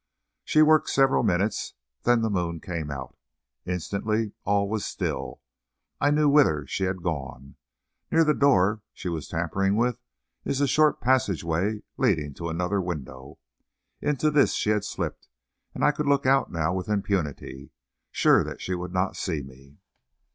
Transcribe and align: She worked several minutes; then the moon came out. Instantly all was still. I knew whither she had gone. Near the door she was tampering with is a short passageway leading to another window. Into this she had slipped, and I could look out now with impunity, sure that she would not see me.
She 0.43 0.63
worked 0.63 0.89
several 0.89 1.21
minutes; 1.21 1.75
then 2.05 2.23
the 2.23 2.31
moon 2.31 2.59
came 2.59 2.89
out. 2.89 3.15
Instantly 3.67 4.31
all 4.45 4.67
was 4.67 4.83
still. 4.83 5.41
I 5.99 6.09
knew 6.09 6.27
whither 6.27 6.65
she 6.65 6.85
had 6.85 7.03
gone. 7.03 7.55
Near 8.09 8.23
the 8.23 8.33
door 8.33 8.81
she 8.93 9.09
was 9.09 9.27
tampering 9.27 9.75
with 9.75 9.99
is 10.43 10.59
a 10.59 10.65
short 10.65 11.01
passageway 11.01 11.83
leading 11.97 12.33
to 12.33 12.49
another 12.49 12.81
window. 12.81 13.37
Into 14.01 14.31
this 14.31 14.53
she 14.53 14.71
had 14.71 14.83
slipped, 14.85 15.29
and 15.75 15.83
I 15.85 15.91
could 15.91 16.07
look 16.07 16.25
out 16.25 16.51
now 16.51 16.73
with 16.73 16.89
impunity, 16.89 17.69
sure 18.09 18.43
that 18.43 18.59
she 18.59 18.73
would 18.73 18.93
not 18.95 19.15
see 19.15 19.43
me. 19.43 19.77